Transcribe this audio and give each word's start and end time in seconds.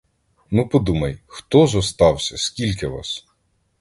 Ну 0.51 0.67
подумай, 0.69 1.19
хто 1.27 1.67
зостався, 1.67 2.37
скільки 2.37 2.87
вас? 2.87 3.27